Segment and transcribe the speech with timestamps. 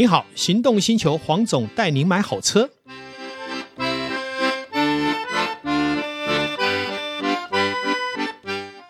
[0.00, 2.70] 你好，行动星球黄总带您买好车。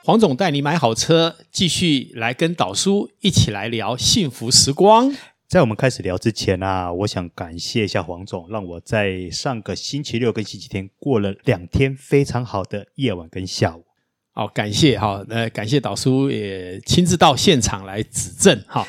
[0.04, 5.12] 黄总带你买好车，继续来跟导叔一起来聊幸福时光。
[5.48, 13.84] 在我们开始聊之前啊，我想感谢一下黄总，让我在上个星期六跟星期天过了两天非常好的夜晚跟下午。
[14.30, 18.86] 好，感谢哈，呃，感谢导叔也亲自到现场来指正哈。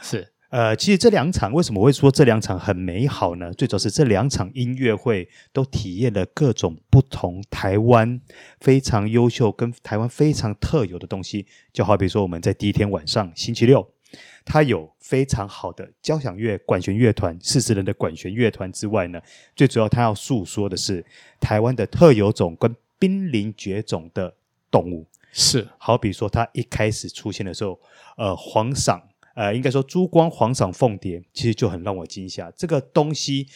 [0.00, 3.52] 是，呃，其实这两场为什么会说这两场很美好呢？
[3.54, 8.20] 最主要是这两场音乐会都体验了各种不同台湾
[8.60, 13.84] 非常优秀跟台湾非常特有的东西，就好比说我们在第一天晚上星期六。
[14.44, 19.20] 它有非常好的交响乐、管弦乐团、四十人的管弦乐团之外呢，
[19.56, 21.04] 最主要它要诉说的是
[21.40, 24.32] 台湾的特有种跟濒临绝种的
[24.70, 25.04] 动物。
[25.32, 27.76] 是，好比说它一开始出现的时候，
[28.16, 29.02] 呃，黄裳，
[29.34, 32.50] 呃，应该说珠光黄裳凤蝶，其实就很让我惊吓。
[32.56, 33.46] 这个东西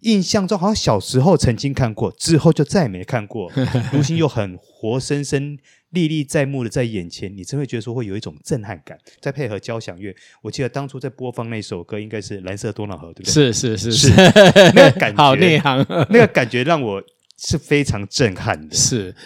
[0.00, 3.50] 印象中好像小时候曾经看过，之后就再也没看过，
[3.92, 5.58] 如今又很活生生。
[5.92, 8.98] 历历在目的在眼前，你真会觉得说会有一种震撼感。
[9.22, 13.32] 再配合交响乐，我记得当初在播放那首歌，应该是《蓝色多瑙河》，对不对？
[13.32, 14.10] 是是是是，
[14.74, 15.78] 那个感 觉，好内行，
[16.10, 17.02] 那个感觉让我
[17.38, 18.76] 是非常震撼的。
[18.76, 19.16] 是。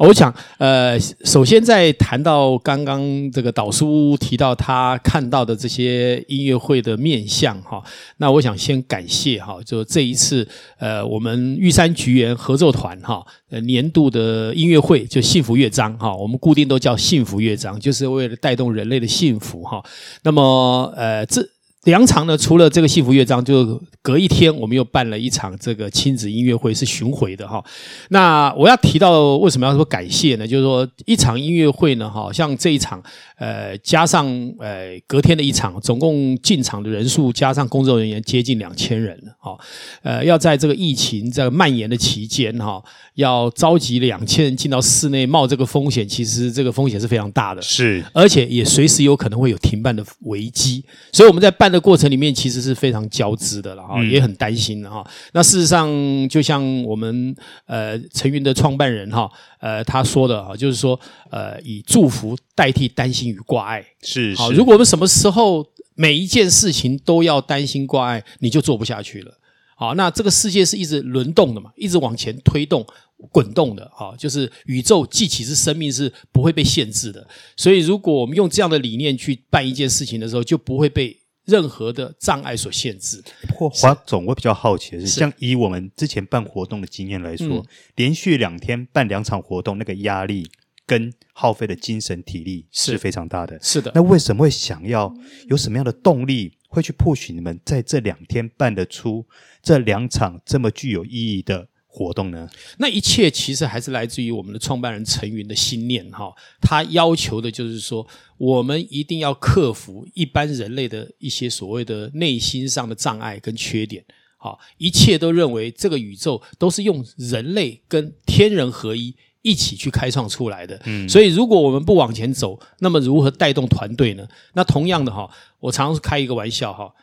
[0.00, 7.82] 我想，呃，首先在谈到刚刚这个导叔提到他看到的这些音乐会的面相哈，
[8.16, 10.48] 那我想先感谢哈，就这一次
[10.78, 19.84] 呃，我们玉山菊园合作团哈，呃，年度的音乐会就幸福乐章哈，我们固定都叫幸福乐章，就是为了带动人类的幸福哈。
[20.22, 21.46] 那么呃，这。
[21.84, 27.64] 两场呢，除了这个幸福乐章，就隔一天我们又办了一场这个亲子音乐会，是巡回的哈。
[28.10, 30.46] 那我要提到为什么要说感谢呢？
[30.46, 33.02] 就是说一场音乐会呢，哈，像这一场，
[33.38, 34.26] 呃，加上
[34.58, 39.58] 呃隔天的一场，总共进场的人数加上工作人员接近两千人了，哈。
[40.02, 42.82] 呃，要在这个疫情在蔓延的期间，哈，
[43.14, 51.69] 要召集两千人进到室内冒这个风险，其实这个风险是非常大的，是，而且也随时有可能会有停办的危机，所以我们在办。
[51.70, 55.08] 的过程里面其实是非常交织的了哈，也很担心的哈。
[55.32, 55.88] 那事实上，
[56.28, 57.34] 就像我们
[57.66, 60.98] 呃陈云的创办人哈呃他说的哈，就是说
[61.30, 64.50] 呃以祝福代替担心与挂碍是好。
[64.52, 65.64] 如果我们什么时候
[65.94, 69.32] 每一件事情都要担心挂碍，你就做不下去了。
[69.76, 72.86] 好，那这个世界是一直轮动的嘛，一直往前推动
[73.30, 77.26] 滚动的哈，就是宇宙既其是生命是不会被限制的。
[77.56, 81.19] 所以，如果我们用这样的理念去办一件事情的时候，就不会被。
[81.50, 83.22] 任何的障碍所限制。
[83.54, 87.66] 或华总，我比较好奇的是，是像以我们之前办活动的经验来说，嗯、
[87.96, 90.48] 连续两天办两场活动，那个压力
[90.86, 93.58] 跟耗费的精神体力是非常大的。
[93.60, 95.12] 是的，那为什么会想要
[95.48, 99.26] 有什么样的动力，会去 push 你们在这两天办得出
[99.62, 101.68] 这两场这么具有意义的？
[101.92, 102.48] 活动呢？
[102.78, 106.32] 那一切其实还是来自于我们的创办人陈云的心念哈。
[106.60, 108.06] 他要求的就是说，
[108.38, 114.04] 我们一定要克服一般人类的一些所谓的内心上的障碍跟缺点。
[114.36, 120.80] 好，一切都认为这个宇宙都是用人类跟天人合一一起去开创出来的。
[120.84, 124.26] 嗯，所以如果我们不往前走，那么如何带动团队呢？
[124.54, 126.94] 那同样的哈，我常常开一个玩笑哈，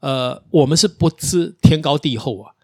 [0.00, 2.54] 呃，我们是不知天高地厚啊，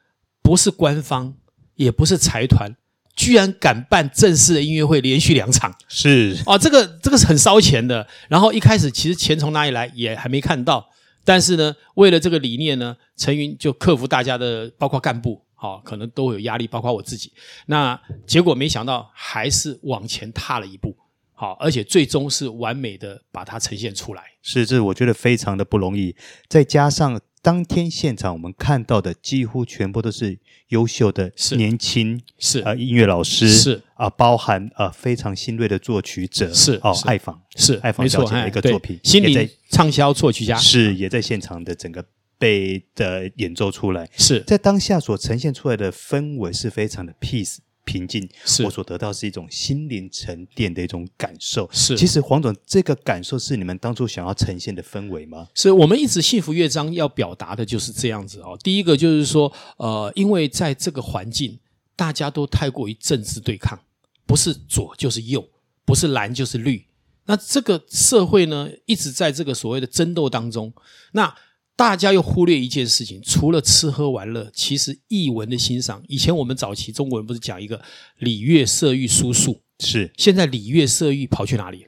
[0.42, 1.34] 不是官方。
[1.76, 2.74] 也不是财团，
[3.14, 8.06] 居然敢办正式的音乐会，连续两场，是哦，这个这个是很烧钱的。
[8.28, 10.88] 然后一开始其实钱从哪里来也还没看到，
[11.24, 17.32] 但是呢，为了这个理念呢，陈云就克服大家的，包括干部，好、哦，可能都有压力，包括我自己。
[17.66, 20.96] 那结果没想到还是往前踏了一步，
[21.32, 24.22] 好、哦，而且最终是完美的把它呈现出来。
[24.42, 26.14] 是，这我觉得非常的不容易，
[26.48, 27.20] 再加上。
[27.46, 30.36] 当天现场我们看到的几乎全部都是
[30.70, 32.58] 优秀的年轻是。
[32.62, 33.74] 呃音乐老师是。
[33.94, 40.56] 啊、呃，包含呃非常新锐的作曲者是哦爱访是爱访小姐的一个作品，心灵畅销作曲家。
[40.56, 42.04] 是也在现场的整个
[42.36, 44.40] 被的演奏出来，是。
[44.40, 47.58] 在当下所呈现出来的氛围是非常的 peace。
[47.86, 51.66] 平静，是我所得到是一种心灵沉淀的一种感受。
[51.72, 55.48] 是，其实黄总，这个感受是你们当初想要呈现的氛围吗？
[55.54, 58.58] 是我们一直幸福乐章要表达的就是这样子哦。
[58.62, 61.58] 第一个就是说，呃，因为在这个环境，
[61.94, 63.78] 大家都太过于政治对抗，
[64.26, 65.48] 不是左就是右，
[65.84, 66.84] 不是蓝就是绿。
[67.28, 70.72] 那这个社会呢，一直在这个所谓的争斗当中。
[71.12, 71.34] 那
[71.76, 76.02] 大家又忽略一件事情，除了吃喝玩乐，其实艺文的欣赏。
[76.08, 77.80] 以前我们早期中国人不是讲一个
[78.18, 81.86] 礼乐射御书数，是现在礼乐射御跑去哪里？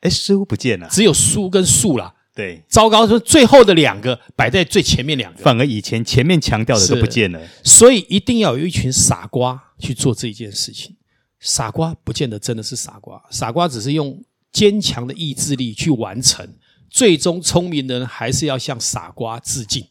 [0.00, 2.14] 哎，似乎不见了，只有书跟数啦。
[2.34, 7.48] 对，糟糕，说最后的两个摆在最前面两个，反而以前前面强调的都不见了。
[7.62, 10.96] 所以一定要有一群傻瓜去做这一件事情。
[11.40, 16.48] 傻瓜不见得真的是傻瓜，傻瓜只是用坚强的意志力去完成。
[16.90, 19.86] 最终，聪明的人还是要向傻瓜致敬。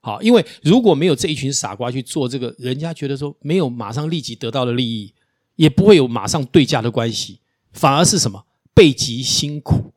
[0.00, 5.12] 好，因为如果没有这一群傻瓜去做这个，人家觉得说没有马上立即得到的利益，
[5.56, 7.40] 也不会有马上对价的关系，
[7.72, 9.92] 反而是什么背极辛苦。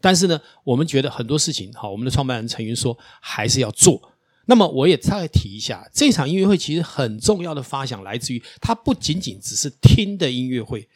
[0.00, 4.10] 但是呢，我们觉得很多事情，好，我们的创办人陈云说还是要做。
[4.46, 10.88] 那么我也再提一下，这场音乐会其实很重要的发想来自于它不仅仅只是听的音乐会，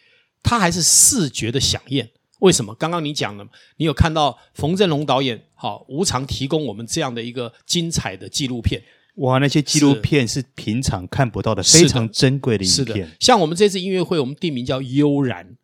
[0.43, 2.11] 它还是视觉的饗宴。
[2.41, 2.75] 为什么？
[2.75, 3.47] 刚刚你讲了，
[3.77, 8.83] 你有看到冯正龙导演好无偿提供我们这样的一个精彩的纪录片。
[9.17, 13.11] 哇，那些纪录片是平常看不到的，非常珍贵的影片。
[13.19, 15.57] 像我们这次音乐会，我们定名叫悠然。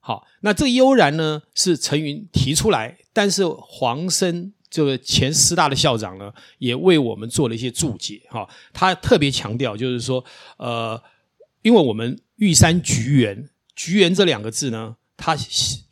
[0.00, 4.52] 好，那这个悠然呢是陈云提出来，但是黄生。
[4.74, 8.48] 这个前师大的校长呢，也为我们做了一些注解哈。
[8.72, 10.24] 他特别强调，就是说，
[10.56, 10.98] 呃，
[11.60, 15.36] 因为我们玉山菊园，菊园这两个字呢，他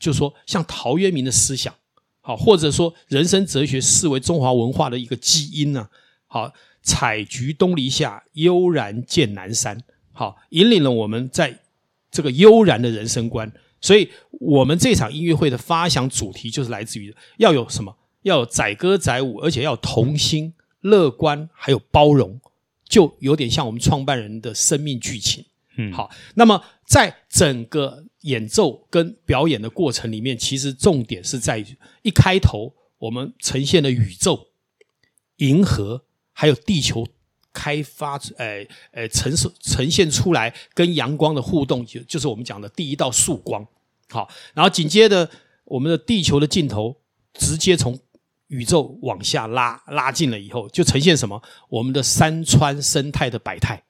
[0.00, 1.72] 就说像陶渊明的思想，
[2.20, 5.88] 好，或者说人生哲学视为中华文化的一个基因呢，
[6.26, 9.80] 好，采菊东篱下，悠然见南山，
[10.12, 11.60] 好，引领了我们在
[12.10, 13.52] 这个悠然的人生观。
[13.80, 17.96] 所以，我们这场音乐会的发想主题就是来自于要有什么？
[18.22, 22.40] 要有载歌载舞，而且要有童心、乐观，还有包容，
[22.88, 25.44] 就有点像我们创办人的生命剧情。
[25.76, 26.10] 嗯，好。
[26.34, 31.64] 那么在整个演奏跟表演的过程里面，其实重点是在于
[32.02, 34.48] 一开头我们呈现的宇宙、
[35.36, 37.06] 银河，还有地球
[37.52, 43.64] 开发，呃呃，呈呈现出来跟阳光的互动，就就是我们讲的第一道曙光。
[44.08, 45.30] 好，然后紧接着
[45.66, 46.96] 我们的地球的尽头，
[47.34, 47.96] 直接从
[48.48, 51.40] 宇宙往下拉，拉近了以后，就呈现什么？
[51.68, 53.84] 我们的山川生态的百态。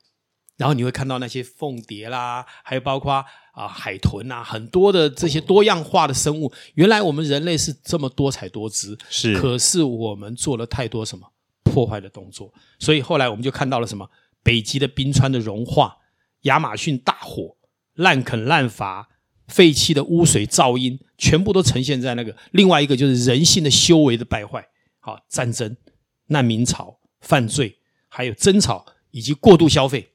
[0.61, 3.27] 然后你会看到那些凤蝶啦，还有包括啊、
[3.57, 6.53] 呃、海豚啊，很多的这些多样化的生物。
[6.75, 9.35] 原来我们人类是这么多彩多姿，是。
[9.35, 11.33] 可是我们做了太多什么
[11.65, 14.07] 破坏的动作，所以后来我们就看到了什么？
[14.43, 15.97] 北极的冰川的融化，
[16.43, 17.57] 亚马逊大火，
[17.95, 19.09] 滥垦滥伐。
[19.49, 22.37] 废弃的污水噪音，全部都呈现在那个。
[22.53, 24.65] 另外一个就是人性的修为的败坏，
[25.01, 25.77] 好，战争、
[26.27, 30.13] 难民潮、犯罪，还有争吵以及过度消费，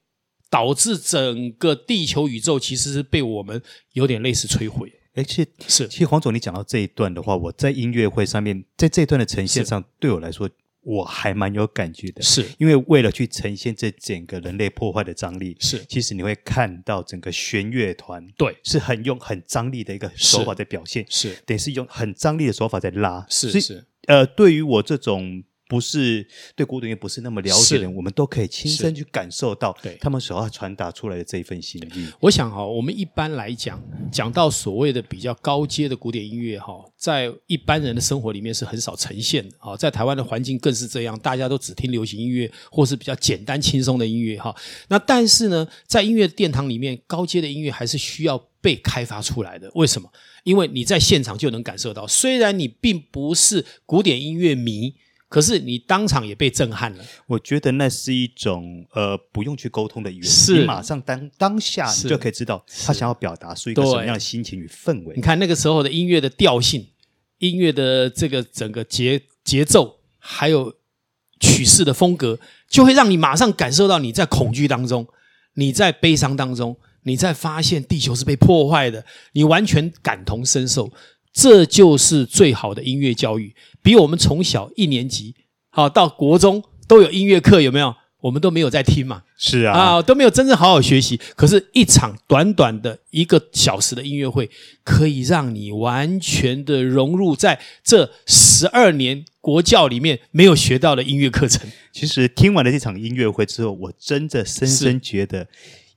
[0.50, 3.62] 导致整个地球宇宙其实是被我们
[3.94, 4.92] 有点类似摧毁。
[5.14, 10.50] 而且是，其实黄总你讲到这一段的话，我在音乐会上面，在这一段的呈现上，对我来说。
[10.88, 12.46] 我还蛮有感觉的，是。
[12.60, 15.84] 因为为了去呈现这整个人类破坏的张力，是。
[15.90, 25.44] 其实你会看到整个弦乐团，对，是很用很张力的一个手法在表现，是，等于是用很张力的手法在拉，是是，呃，对于我这种。
[25.68, 32.08] 不是对古典乐不是那么了解的人，我们都可以亲身去感受到他们所要传达出来的这一份心意。
[32.20, 33.82] 我想哈，我们一般来讲，
[34.12, 39.76] 讲到所谓的比较高阶的古典音乐哈，在一般人的生活里面是很少呈现的啊。
[39.76, 44.56] 在台湾的环境更是这样，大家都只听流行音乐或是比较简单轻松的音乐哈。
[44.90, 49.72] 那但是呢，在音乐殿堂里面，高阶的音乐还是需要被开发出来的。
[49.74, 50.08] 为什么？
[50.44, 54.94] 因为你在现场就能感受到，虽然你并不是古典音乐迷。
[55.36, 57.04] 可是你当场也被震撼了。
[57.28, 65.14] 我觉得那是一种呃不用去沟通的语言，是你马上当当下你就可以知道他想要表达出一个什么样的心情与氛围。
[65.14, 66.88] 你看那个时候的音乐的调性、
[67.40, 70.74] 音乐的这个整个节节奏，还有
[71.42, 72.40] 曲式的风格，
[72.70, 75.06] 就会让你马上感受到你在恐惧当中，
[75.56, 80.94] 你在悲伤当中，你在发现地球是被破坏的，你完全感同身受。
[81.36, 85.36] 这就是最好的音乐教育，比我们从小一年级
[85.70, 87.94] 好到国中都有音乐课，有没有？
[88.22, 89.22] 我们都没有在听嘛？
[89.38, 91.20] 是啊，啊，都没有真正好好学习。
[91.36, 94.50] 可是，一场短短的一个小时的音乐会，
[94.84, 101.70] 可以让你完全的融入在这十二年国教里面没有学到的音乐课程。
[101.92, 105.48] 其实，听完了这场音乐会之后，我真的深深觉得。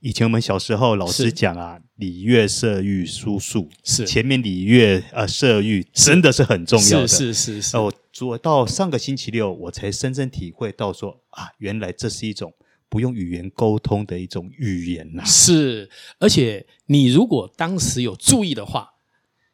[0.00, 7.76] 以前我们小时候老师讲啊，礼乐射御书数是前面礼乐呃射御真的是很重要的，是是是。
[7.76, 12.54] 哦，做到上个星期六，我才深深体会到说啊，原来这是一种
[12.88, 15.24] 不用语言沟通的一种语言呐、啊。
[15.24, 15.90] 是，
[16.20, 18.90] 而且你如果当时有注意的话，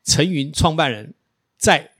[0.04, 1.14] 陈云创办人
[1.56, 1.92] 在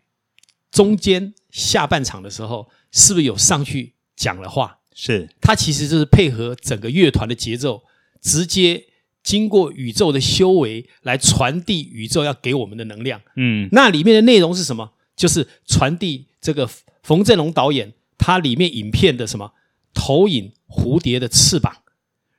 [0.70, 4.80] 中间下半场的时候，是不是有上去讲了话？
[4.94, 7.82] 是，他其实就是配合整个乐团的节奏。
[8.24, 8.86] 直接
[9.22, 13.20] 经过宇宙的修为来传递宇宙要给我们的能量。
[13.36, 14.94] 嗯，那里面的内容是什么？
[15.14, 16.68] 就是传递这个
[17.02, 19.52] 冯振龙导演他里面影片的什么
[19.92, 21.82] 投影蝴蝶的翅膀，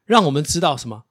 [0.05, 1.05] 让我们知道什么？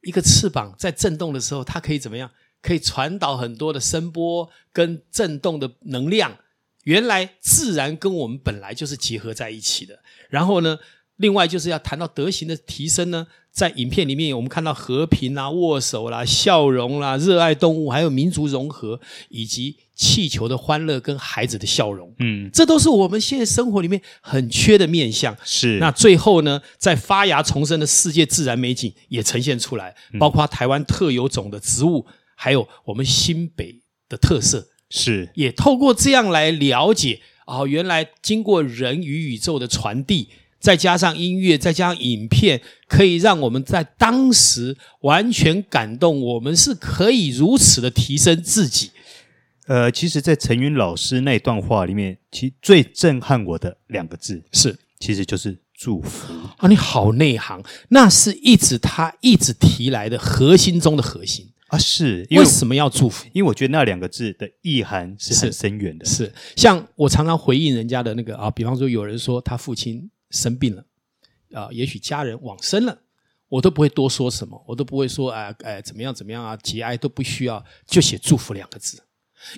[0.00, 2.30] 一个翅膀在震动的时候，它可以怎么样？
[2.62, 6.38] 可以传导很多的声波跟震动的能量。
[6.84, 10.00] 原来自然跟我们本来就是结合在一起的。
[10.30, 10.78] 然后呢，
[11.16, 22.14] 另外就是要谈到德行的提升呢，在影片里面我们看到和平啦、握手啦、笑容啦、热爱动物，还有民族融合，以及气球的欢乐跟孩子的笑容。
[22.18, 25.36] 嗯，这都是我们现在生活里面很缺的面相。
[25.44, 25.78] 是。
[25.78, 34.68] 那最后呢，在发芽重生的世界自然美景也呈现出来，包括台湾特有种的植物，还有我们新北的特色。
[34.88, 40.28] 是，也透过这样来了解哦，原来经过人与宇宙的传递，
[40.62, 46.20] 再加上音乐，再加上影片，可以让我们在当时完全感动。
[46.20, 48.92] 我们是可以如此的提升自己。
[49.66, 56.68] 呃，其实，在陈云老师那段话里面，其实最震撼我的两个字是，其实就是祝福啊！
[56.68, 61.48] 你好内行，那是一直他一直提来的核心中的核心。
[61.68, 63.24] 啊，是为什么要祝福？
[63.32, 66.04] 因为我觉得那两个字的意涵是很深远的。
[66.04, 70.84] 是，是像我常常回应人家的那个啊，比方说有人说他父亲生病了，
[71.52, 73.02] 啊，也许家人往生了，
[73.46, 79.04] 我都不会多说什么，我都不会说哎哎怎么样怎么样啊，节哀都不需要，就写祝福两个字，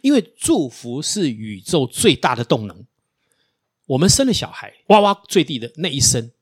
[0.03, 2.85] 因为祝福是宇宙最大的动能。
[3.87, 6.33] 我们生了小孩，哇哇坠地的那一生，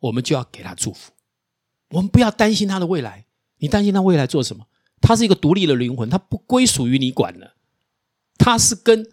[0.00, 1.12] 我们就要给他祝福。
[1.90, 3.26] 我们不要担心他的未来，
[3.58, 4.66] 你担心他未来做什么？
[5.00, 7.54] 他是一个独立的灵魂，他不归属于你管了，
[8.36, 9.06] 他是跟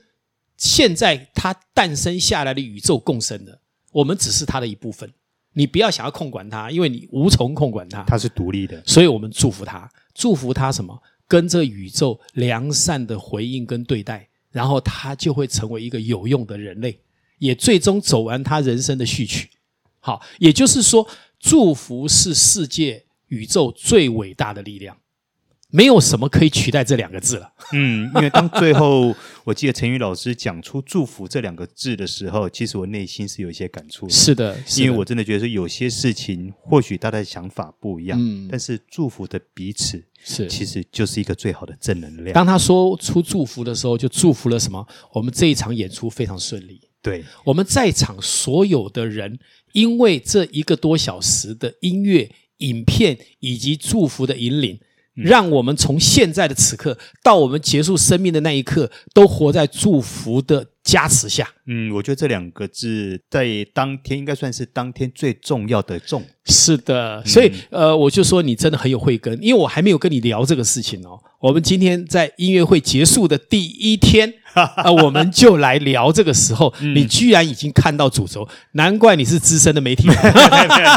[0.55, 5.11] 现在他诞生下来的宇宙共生的，我们只是他的一部分。
[5.53, 8.03] 你不要想要控管他，因为你无从控管他。
[8.03, 11.01] 他是独立的，所以我们祝福他，祝福他什么？
[11.27, 16.99] 跟这宇宙良善的回应跟对待，然后他就会成为一个有用的人类，
[17.39, 19.49] 也最终走完他人生的序曲。
[19.99, 21.07] 好，也就是说，
[21.39, 24.97] 祝福是世界宇宙最伟大的力量。
[25.71, 27.53] 没有什么可以取代这两个字了。
[27.73, 34.11] 嗯，因为当最后我记得陈宇老师讲出“祝福”这两个字的时候，其实我内心是有一些感触的。
[34.11, 42.33] 是的，是的，因为我真的觉得说有些事情或许大家的想法不一样，嗯，但是祝福的彼此是其实就是一个最好的正能量。
[42.33, 44.83] 当他说出祝福的时候，就祝福了什么？
[45.13, 46.81] 我们这一场演出非常顺利。
[47.01, 49.37] 对，我们在场所有的人，
[49.73, 54.79] 因为这一个多小时的音乐、影片以及祝福的引领。
[55.23, 61.47] 让我们从现在的此刻到我们结束生命的那一刻，都活在祝福的加持下。
[61.67, 66.23] 嗯，我觉得这两个字在当天应该算是当天最重要的重。
[66.49, 71.17] 是的，所以呃，我就说你真的很有慧根，因为我还没有跟你聊这个事情哦。
[71.39, 74.33] 我们今天在音乐会结束的第一天。
[74.55, 80.15] 啊，我们就来聊这个时候，嗯、你居然已经看到主轴，难怪你是资深的媒体人，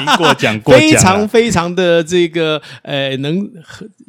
[0.00, 3.47] 您过奖过奖，非常非常的这个呃，能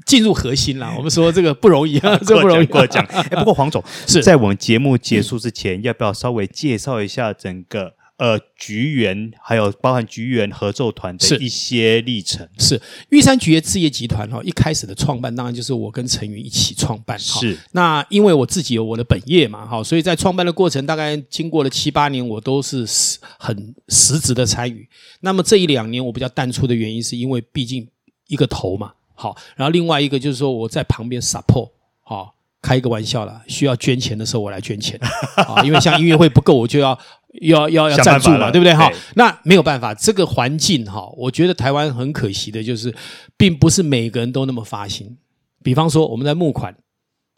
[0.05, 0.93] 进入核心啦。
[0.97, 3.05] 我们说这个不容易啊， 这不容易过奖。
[3.11, 7.93] 哎，不过黄总是在我们节目结束之前，要不要稍微介绍一下整个？
[8.17, 12.79] 呃，菊园还有包含菊园合奏团的一些历程，是
[13.09, 17.39] 玉山菊园置业集团哈，一开始的创办当然就是我跟陈云一起创办哈。
[17.39, 22.85] 是，那因为我自己有我的本业嘛哈，所以在创办的过程大概经过了七八年，我都是
[23.39, 24.87] 很实质的参与。
[25.21, 27.85] 那么这一两年我比较淡出的原因，是因为毕竟
[28.27, 31.71] 一个头嘛，好，然后另外一个就是说我在旁边 support
[32.03, 34.99] 好，开一个玩笑啦，需要捐钱的时候我来捐钱
[35.35, 36.97] 啊，因为像音乐会不够，我就要。
[37.41, 38.91] 要要要赞助嘛，对不对哈？
[39.15, 42.93] 那没有办法，这个环境哈，我觉得台湾很可惜的就是，
[43.35, 45.17] 并不是每个人都那么发心。
[45.63, 46.75] 比方说，我们在募款，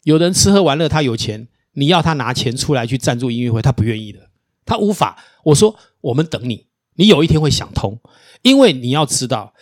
[0.04, 4.20] 有人吃喝玩乐，他有钱，你要他拿钱出来去赞助音乐会，他不愿意的，
[4.64, 5.18] 他无法。
[5.44, 7.98] 我说，我们等你，你有一天会想通，
[8.42, 9.54] 因为你要知道。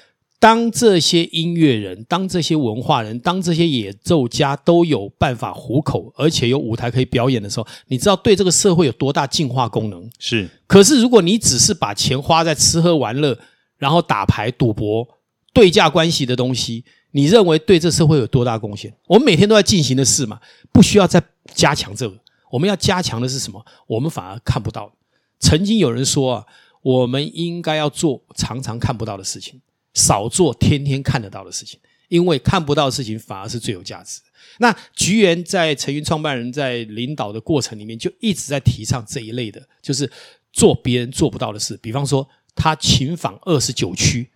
[0.45, 10.07] 当这些音乐人、当这些文化人、当这些演奏家都有办法糊口，而且有舞台可以表演的时候，你知道对这个社会有多大净化功能？
[10.19, 10.47] 是。
[10.67, 13.39] 可是如果你只是把钱花在吃喝玩乐，
[13.79, 15.09] 然后打牌、赌博、
[15.55, 18.95] 对价关系的东西，你认为对这社会有多大贡献？
[19.07, 20.39] 我们每天都在进行的事嘛，
[20.71, 21.23] 不需要再
[21.55, 22.15] 加强这个。
[22.51, 23.65] 我们要加强的是什么？
[23.87, 24.93] 我们反而看不到。
[25.41, 26.45] 曾经有人说啊，
[26.83, 29.63] 我们应该要做常常看不到的事情。
[29.95, 34.21] 少做天天看得到的事情，因为看不到的事情反而是最有价值。
[34.59, 40.11] 那菊园在陈云创办人在领导的过程里面，就一直在提倡这一类的，就是
[40.53, 41.77] 做别人做不到的事。
[41.79, 44.31] 比方说，他亲访二十九区，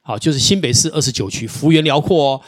[0.00, 2.42] 好，就是新北市二十九区，幅员辽阔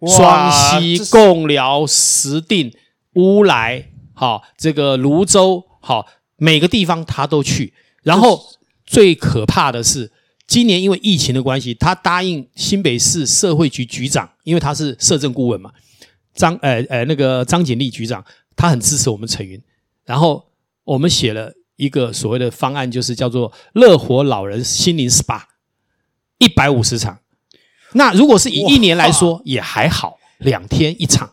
[0.00, 2.74] 哦，双溪、贡寮、石碇、
[3.14, 7.72] 乌来，好，这个泸州，好，每个地方他都去。
[8.02, 8.44] 然后
[8.84, 10.12] 最可怕的是，
[10.50, 15.70] 今年因为疫情的关系，他答应新北市社会局局长，因为他是社政顾问嘛，
[16.34, 18.24] 张呃呃那个张景丽局长，
[18.56, 19.62] 他很支持我们陈云。
[20.04, 20.44] 然后
[20.82, 25.40] 我们写了一个所谓的方案，就是叫做“乐活老人心灵 SPA”，
[26.38, 27.20] 一百五十场。
[27.92, 31.30] 那如果是以一年来说，也还好，两天一场。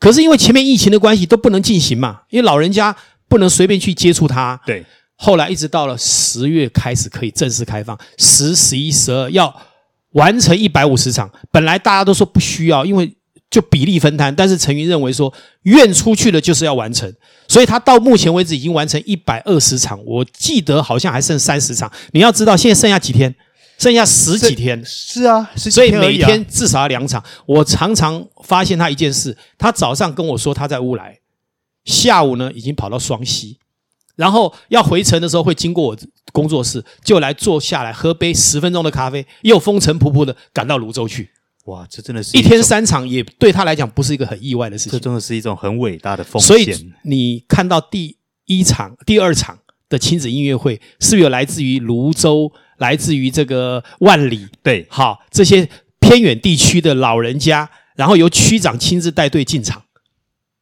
[0.00, 2.96] 可是因为前面疫情的关系都不能进行嘛，因为老人家
[3.28, 4.60] 不能随便去接触他。
[4.66, 4.84] 对。
[5.20, 9.52] 后来一直到了十月开始可以正式开放，十、十一、十二要
[10.12, 11.28] 完成一百五十场。
[11.50, 13.12] 本来大家都说不需要，因为
[13.50, 14.32] 就比例分摊。
[14.32, 15.32] 但是陈云认为说，
[15.62, 17.12] 愿出去的就是要完成，
[17.48, 19.98] 所以他到目前为止已经完成一百二十场。
[20.04, 21.92] 我记得好像还剩三十场。
[22.12, 23.34] 你要知道，现在剩下几天？
[23.76, 24.80] 剩下十几天。
[24.84, 27.20] 是啊，所以每天至少要两场。
[27.44, 31.18] 我常常发现他一件事：他早上跟我说他在乌来，
[31.84, 33.58] 下午呢已经跑到双溪。
[34.18, 35.96] 然后要回程的时候会经过我
[36.32, 41.30] 工作室，就来坐下来喝杯十分钟的咖啡，又风尘仆仆的赶到泸州去。
[41.66, 44.92] 哇，这真的是一,一天三场，也对他来讲不是一个很意外的事情。
[44.92, 46.48] 这真的是一种很伟大的奉献。
[46.48, 49.56] 所以你看到第一场、第二场
[49.88, 54.48] 的亲子音乐会，是不是有来自于泸州、来自于这个万里？
[54.64, 55.68] 对，好，这些
[56.00, 59.84] 偏远地区的老人家，然后由区长亲自带队进场，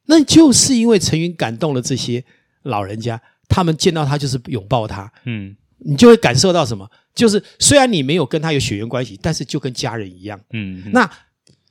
[0.05, 2.23] 那就是因为陈云感动了这些
[2.61, 3.19] 老人家。
[3.47, 6.89] 他们见到他就是拥抱他，嗯，你就会感受到什么？
[7.15, 10.83] 就是虽然你没有跟他有血缘关系，但是就跟家人一样，嗯。
[10.93, 11.09] 那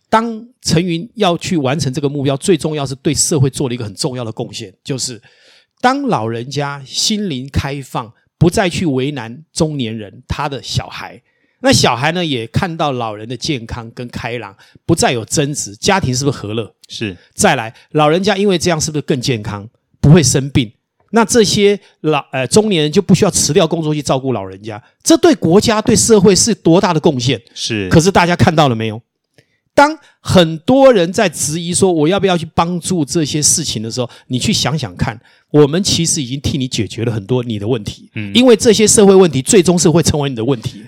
[0.08, 5.20] 当陈云要去完成这个目标，最重要是对社会做了一个很重要的贡献，就是
[5.80, 11.22] 当老人家心灵开放，不再去为难中年人，他的小孩，
[11.60, 16.74] 那小孩呢也看到老人的健康跟开朗，不再有争执，家庭是不是和乐？
[16.88, 17.16] 是。
[17.34, 19.68] 再来，老人家因为这样是不是更健康，
[20.00, 20.72] 不会生病？
[21.10, 27.40] 那这些老呃中年人就不需要辞掉工作去照顾老人家，这对国家对社会是多大的贡献？
[27.54, 27.88] 是。
[27.88, 29.00] 可是大家看到了没有？
[29.74, 38.10] 当很多人在质疑说我要不要去帮助这些事情的时候，你去想想看，我们其实已经替你解决了很多你的问题。
[38.14, 38.32] 嗯。
[38.34, 40.82] 因为这些社会问题最终是会成为你的问题。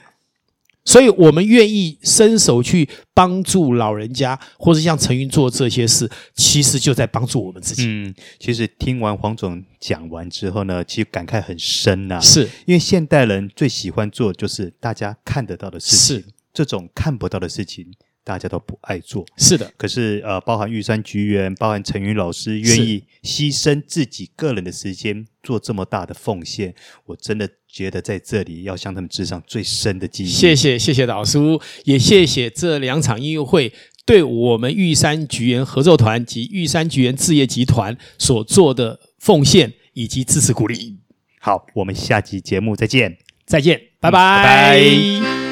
[0.88, 7.85] 所以我们愿意伸手去帮助老人家，或者像陈云做这些事，其实就在帮助我们自己。
[7.87, 12.20] 嗯，其实听完黄总讲完之后呢，其实感慨很深呐、啊。
[12.20, 16.24] 是因为现代人最喜欢做就是大家看得到的事情，是
[16.55, 17.92] 这种看不到的事情。
[18.28, 19.72] 大家都不爱做，是的。
[19.78, 26.74] 可是呃，包含玉山菊园，包含陈云老师愿意牺牲自己个人的时间做这么大的奉献，
[27.06, 30.28] 我真的觉得在这里要向他们致上最深的敬意。
[30.28, 33.72] 谢谢，谢谢老叔，也谢谢这两场音乐会
[34.04, 40.98] 对我们玉山菊园合作团及玉山菊园置业集团所做的奉献以及支持鼓励。
[41.40, 44.78] 好，我们下期节目再见，再见，拜拜。
[44.78, 45.47] 嗯，拜拜。